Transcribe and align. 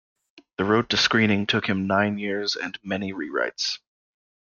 The 0.57 0.63
road 0.65 0.89
to 0.89 0.97
screening 0.97 1.45
took 1.45 1.67
him 1.67 1.85
nine 1.85 2.17
years 2.17 2.55
and 2.55 2.75
many 2.83 3.13
rewrites. 3.13 3.77